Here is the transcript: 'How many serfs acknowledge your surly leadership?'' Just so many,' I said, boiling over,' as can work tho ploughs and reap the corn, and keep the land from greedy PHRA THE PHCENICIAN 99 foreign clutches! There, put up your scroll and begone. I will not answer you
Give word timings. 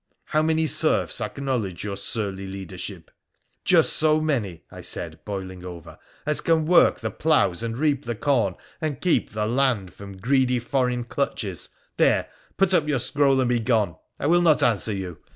'How 0.33 0.41
many 0.41 0.65
serfs 0.65 1.21
acknowledge 1.21 1.83
your 1.83 1.95
surly 1.95 2.47
leadership?'' 2.47 3.11
Just 3.73 3.93
so 3.93 4.19
many,' 4.19 4.63
I 4.71 4.81
said, 4.81 5.19
boiling 5.25 5.63
over,' 5.63 5.99
as 6.25 6.41
can 6.41 6.65
work 6.65 7.01
tho 7.01 7.11
ploughs 7.11 7.61
and 7.61 7.77
reap 7.77 8.05
the 8.05 8.15
corn, 8.15 8.55
and 8.81 8.99
keep 8.99 9.29
the 9.33 9.45
land 9.45 9.93
from 9.93 10.17
greedy 10.17 10.19
PHRA 10.19 10.25
THE 10.25 10.25
PHCENICIAN 10.25 10.71
99 10.71 10.71
foreign 10.71 11.03
clutches! 11.03 11.69
There, 11.97 12.27
put 12.57 12.73
up 12.73 12.87
your 12.87 12.99
scroll 12.99 13.41
and 13.41 13.49
begone. 13.49 13.95
I 14.19 14.25
will 14.25 14.41
not 14.41 14.63
answer 14.63 14.91
you 14.93 15.19